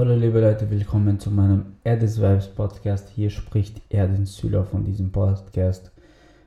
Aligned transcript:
Hallo 0.00 0.14
liebe 0.14 0.40
Leute, 0.40 0.70
willkommen 0.70 1.20
zu 1.20 1.30
meinem 1.30 1.74
Erdis 1.84 2.18
Vibes 2.18 2.48
Podcast. 2.48 3.10
Hier 3.10 3.28
spricht 3.28 3.82
Erdin 3.90 4.24
Süler 4.24 4.64
von 4.64 4.82
diesem 4.82 5.12
Podcast. 5.12 5.92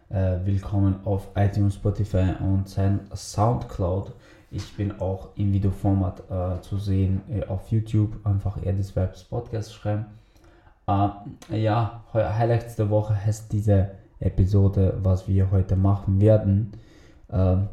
Äh, 0.10 0.38
willkommen 0.44 0.96
auf 1.06 1.28
iTunes, 1.36 1.76
Spotify 1.76 2.34
und 2.39 2.68
sein 2.68 3.02
Soundcloud. 3.13 4.12
Ich 4.50 4.76
bin 4.76 5.00
auch 5.00 5.29
im 5.36 5.54
Videoformat 5.54 6.24
äh, 6.31 6.62
zu 6.62 6.79
sehen 6.79 7.21
äh, 7.29 7.46
auf 7.46 7.71
YouTube. 7.71 8.26
Einfach 8.26 8.58
Erdis 8.66 8.96
Vibes 8.96 9.24
Podcast 9.24 9.72
schreiben. 9.72 10.08
Äh, 10.88 11.62
ja, 11.62 12.04
Highlights 12.12 12.76
der 12.76 12.90
Woche 12.90 13.15
heißt 13.24 13.54
diese 13.54 13.92
Episode, 14.20 14.97
was 15.04 15.28
wir 15.28 15.51
heute 15.51 15.76
machen 15.76 16.20
werden. 16.20 16.72
Ähm, 17.31 17.67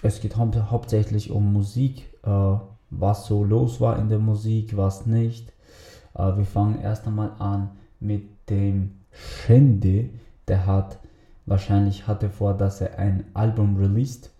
es 0.00 0.20
geht 0.20 0.36
hau 0.36 0.48
hauptsächlich 0.70 1.32
um 1.32 1.52
Musik 1.52 2.08
äh, 2.22 2.54
was 2.98 3.26
so 3.26 3.44
los 3.44 3.80
war 3.80 3.98
in 3.98 4.08
der 4.08 4.18
Musik, 4.18 4.76
was 4.76 5.06
nicht. 5.06 5.52
Äh, 6.14 6.36
wir 6.36 6.44
fangen 6.44 6.80
erst 6.80 7.06
einmal 7.06 7.32
an 7.38 7.70
mit 8.00 8.24
dem 8.50 8.92
Shindy. 9.10 10.10
Der 10.48 10.66
hat 10.66 10.98
wahrscheinlich 11.46 12.06
hatte 12.06 12.30
vor, 12.30 12.54
dass 12.54 12.80
er 12.80 12.98
ein 12.98 13.24
Album 13.34 13.76
released, 13.76 14.30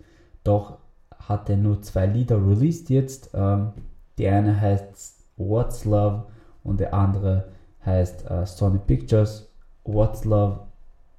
doch 0.42 0.78
hat 1.18 1.48
er 1.48 1.56
nur 1.56 1.82
zwei 1.82 2.06
Lieder 2.06 2.36
released 2.36 2.90
jetzt. 2.90 3.30
Ähm, 3.34 3.72
die 4.18 4.28
eine 4.28 4.60
heißt 4.60 5.24
What's 5.36 5.84
Love 5.84 6.26
und 6.62 6.80
der 6.80 6.94
andere 6.94 7.48
heißt 7.84 8.30
äh, 8.30 8.46
Sony 8.46 8.78
Pictures. 8.78 9.50
What's 9.84 10.24
Love 10.24 10.60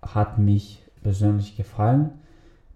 hat 0.02 0.38
mich 0.38 0.84
persönlich 1.04 1.56
gefallen, 1.56 2.12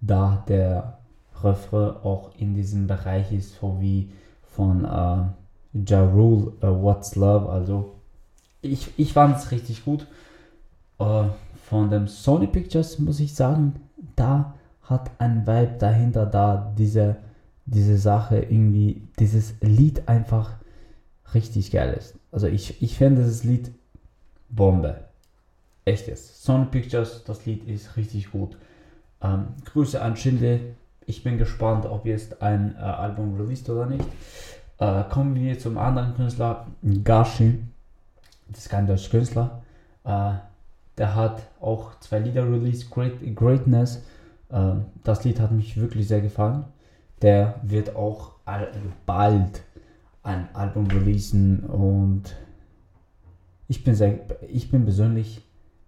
da 0.01 0.43
der 0.47 0.99
Refrain 1.43 1.95
auch 2.03 2.35
in 2.37 2.53
diesem 2.53 2.87
Bereich 2.87 3.31
ist, 3.31 3.59
so 3.59 3.77
wie 3.79 4.11
von 4.59 4.83
äh, 4.83 5.87
Ja 5.89 6.03
Rule, 6.03 6.51
uh, 6.61 6.83
What's 6.83 7.15
Love. 7.15 7.47
Also 7.49 7.95
ich, 8.61 8.89
ich 8.97 9.13
fand 9.13 9.37
es 9.37 9.51
richtig 9.51 9.85
gut. 9.85 10.05
Uh, 10.99 11.29
von 11.69 11.89
dem 11.89 12.09
Sony 12.09 12.47
Pictures 12.47 12.99
muss 12.99 13.21
ich 13.21 13.33
sagen, 13.33 13.75
da 14.17 14.55
hat 14.81 15.11
ein 15.19 15.47
Vibe 15.47 15.77
dahinter, 15.79 16.25
da 16.25 16.73
diese, 16.77 17.15
diese 17.65 17.97
Sache 17.97 18.39
irgendwie, 18.39 19.07
dieses 19.17 19.53
Lied 19.61 20.09
einfach 20.09 20.55
richtig 21.33 21.71
geil 21.71 21.93
ist. 21.93 22.15
Also 22.33 22.47
ich, 22.47 22.83
ich 22.83 22.97
finde 22.97 23.21
dieses 23.21 23.45
Lied 23.45 23.71
Bombe. 24.49 25.05
Echtes. 25.85 26.43
Sony 26.43 26.65
Pictures, 26.65 27.23
das 27.23 27.45
Lied 27.45 27.65
ist 27.65 27.95
richtig 27.95 28.31
gut. 28.31 28.57
Ähm, 29.21 29.53
Grüße 29.63 30.01
an 30.01 30.17
Schilde, 30.17 30.59
ich 31.09 31.23
bin 31.23 31.39
gespannt, 31.39 31.85
ob 31.87 32.05
jetzt 32.05 32.41
ein 32.43 32.75
äh, 32.75 32.81
Album 32.81 33.35
released 33.35 33.67
oder 33.69 33.87
nicht. 33.87 34.05
Äh, 34.79 35.03
kommen 35.09 35.35
wir 35.35 35.59
zum 35.59 35.77
anderen 35.77 36.15
Künstler, 36.15 36.67
Gashi. 37.03 37.59
Das 38.47 38.59
ist 38.59 38.69
kein 38.69 38.87
deutscher 38.87 39.11
Künstler. 39.11 39.61
Äh, 40.05 40.31
der 40.97 41.15
hat 41.15 41.43
auch 41.59 41.99
zwei 41.99 42.19
Lieder 42.19 42.49
released, 42.49 42.89
Great, 42.89 43.35
Greatness. 43.35 44.03
Äh, 44.49 44.75
das 45.03 45.23
Lied 45.25 45.39
hat 45.39 45.51
mich 45.51 45.77
wirklich 45.77 46.07
sehr 46.07 46.21
gefallen. 46.21 46.63
Der 47.21 47.59
wird 47.63 47.95
auch 47.95 48.31
bald 49.05 49.63
ein 50.23 50.47
Album 50.53 50.87
releasen 50.87 51.59
und 51.65 52.35
ich 53.67 53.83
bin, 53.83 53.93
sehr, 53.93 54.19
ich 54.47 54.71
bin 54.71 54.85
persönlich 54.85 55.45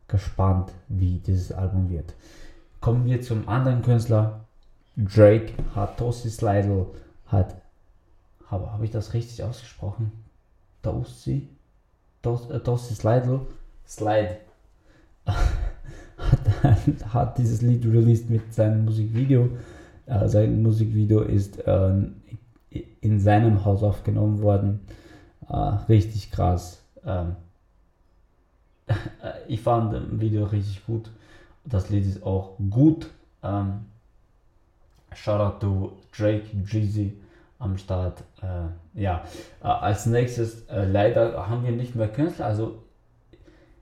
gespannt, 0.08 0.72
wie 0.90 1.20
dieses 1.20 1.52
Album 1.52 1.90
wird. 1.90 2.14
Kommen 2.82 3.06
wir 3.06 3.22
zum 3.22 3.48
anderen 3.48 3.82
Künstler, 3.82 4.42
Drake 4.98 5.54
hat 5.74 5.98
Tosi 5.98 6.30
Slidle 6.30 6.88
hat 7.28 7.61
habe 8.52 8.72
hab 8.72 8.84
ich 8.84 8.92
das 8.92 9.14
richtig 9.14 9.44
ausgesprochen? 9.44 10.12
Tosi 10.84 11.48
Tosi 12.22 12.94
Slidle 12.94 13.48
Slide 13.88 14.38
hat, 15.26 17.14
hat 17.14 17.38
dieses 17.38 17.62
Lied 17.62 17.86
released 17.86 18.30
mit 18.30 18.54
seinem 18.54 18.86
Musikvideo. 18.86 19.50
Äh, 20.06 20.28
sein 20.28 20.62
Musikvideo 20.62 21.22
ist 21.22 21.60
äh, 21.60 21.94
in 23.02 23.20
seinem 23.20 23.66
Haus 23.66 23.82
aufgenommen 23.82 24.42
worden. 24.42 24.82
Äh, 25.48 25.56
richtig 25.56 26.32
krass. 26.32 26.84
Ähm, 27.06 27.36
ich 29.48 29.62
fand 29.62 29.94
das 29.94 30.04
Video 30.12 30.46
richtig 30.46 30.86
gut. 30.86 31.10
Das 31.64 31.90
Lied 31.90 32.06
ist 32.06 32.24
auch 32.24 32.58
gut. 32.70 33.10
Ähm, 33.44 33.86
Shoutout 35.14 35.60
to 35.60 35.98
Drake, 36.16 36.46
Jeezy 36.66 37.14
am 37.62 37.78
Start. 37.78 38.24
Äh, 38.42 39.02
ja, 39.02 39.24
äh, 39.62 39.68
als 39.68 40.06
nächstes, 40.06 40.68
äh, 40.68 40.86
leider 40.86 41.48
haben 41.48 41.64
wir 41.64 41.72
nicht 41.72 41.96
mehr 41.96 42.08
Künstler, 42.08 42.46
also 42.48 42.84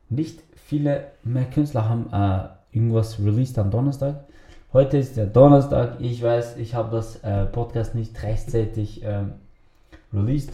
nicht 0.10 0.42
viele 0.56 1.12
mehr 1.24 1.46
Künstler 1.46 1.88
haben 1.88 2.12
äh, 2.14 2.76
irgendwas 2.76 3.20
released 3.20 3.58
am 3.58 3.72
Donnerstag. 3.72 4.26
Heute 4.72 4.98
ist 4.98 5.18
der 5.18 5.26
Donnerstag, 5.26 6.00
ich 6.00 6.22
weiß, 6.22 6.58
ich 6.58 6.76
habe 6.76 6.96
das 6.96 7.18
äh, 7.24 7.46
Podcast 7.46 7.96
nicht 7.96 8.22
rechtzeitig 8.22 9.02
ähm, 9.04 9.34
released, 10.14 10.54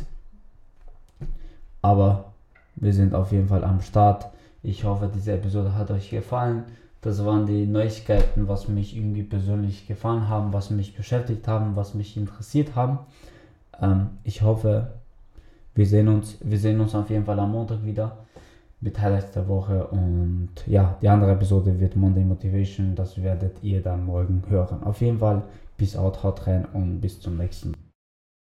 aber 1.81 2.31
wir 2.75 2.93
sind 2.93 3.13
auf 3.13 3.31
jeden 3.31 3.47
Fall 3.47 3.63
am 3.63 3.81
Start. 3.81 4.27
Ich 4.65 4.83
hoffe, 4.83 5.09
diese 5.13 5.33
Episode 5.33 5.75
hat 5.75 5.91
euch 5.91 6.09
gefallen. 6.09 6.63
Das 7.01 7.23
waren 7.23 7.45
die 7.45 7.67
Neuigkeiten, 7.67 8.47
was 8.47 8.67
mich 8.67 8.97
irgendwie 8.97 9.21
persönlich 9.21 9.87
gefallen 9.87 10.27
haben, 10.27 10.53
was 10.53 10.71
mich 10.71 10.95
beschäftigt 10.95 11.47
haben, 11.47 11.75
was 11.75 11.93
mich 11.93 12.17
interessiert 12.17 12.75
haben. 12.75 12.97
Ähm, 13.79 14.07
ich 14.23 14.41
hoffe, 14.41 14.87
wir 15.75 15.85
sehen 15.85 16.07
uns, 16.07 16.37
wir 16.43 16.57
sehen 16.57 16.79
uns 16.79 16.95
auf 16.95 17.09
jeden 17.11 17.25
Fall 17.25 17.39
am 17.39 17.51
Montag 17.51 17.85
wieder 17.85 18.17
mit 18.81 18.99
Highlights 18.99 19.31
der 19.33 19.47
Woche 19.47 19.85
und 19.87 20.49
ja, 20.65 20.97
die 21.01 21.09
andere 21.09 21.33
Episode 21.33 21.79
wird 21.79 21.95
Monday 21.95 22.23
Motivation, 22.23 22.95
das 22.95 23.21
werdet 23.21 23.57
ihr 23.61 23.81
dann 23.81 24.05
morgen 24.05 24.41
hören. 24.49 24.83
Auf 24.83 24.99
jeden 25.01 25.19
Fall, 25.19 25.43
bis 25.77 25.95
out, 25.95 26.23
haut 26.23 26.47
rein 26.47 26.65
und 26.73 27.01
bis 27.01 27.19
zum 27.19 27.37
nächsten 27.37 27.71
Mal. 27.71 27.84